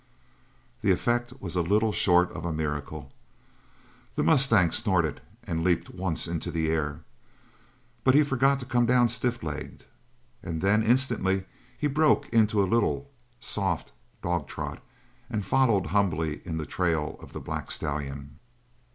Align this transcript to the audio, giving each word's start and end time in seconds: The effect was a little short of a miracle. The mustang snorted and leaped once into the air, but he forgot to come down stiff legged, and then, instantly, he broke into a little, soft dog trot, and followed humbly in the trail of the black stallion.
The 0.81 0.89
effect 0.89 1.31
was 1.39 1.55
a 1.55 1.61
little 1.61 1.91
short 1.91 2.31
of 2.31 2.43
a 2.43 2.51
miracle. 2.51 3.11
The 4.15 4.23
mustang 4.23 4.71
snorted 4.71 5.21
and 5.43 5.63
leaped 5.63 5.91
once 5.91 6.27
into 6.27 6.49
the 6.49 6.71
air, 6.71 7.01
but 8.03 8.15
he 8.15 8.23
forgot 8.23 8.59
to 8.61 8.65
come 8.65 8.87
down 8.87 9.09
stiff 9.09 9.43
legged, 9.43 9.85
and 10.41 10.59
then, 10.59 10.81
instantly, 10.81 11.45
he 11.77 11.85
broke 11.85 12.27
into 12.29 12.63
a 12.63 12.63
little, 12.63 13.11
soft 13.39 13.91
dog 14.23 14.47
trot, 14.47 14.81
and 15.29 15.45
followed 15.45 15.85
humbly 15.93 16.41
in 16.45 16.57
the 16.57 16.65
trail 16.65 17.15
of 17.19 17.31
the 17.33 17.39
black 17.39 17.69
stallion. 17.69 18.39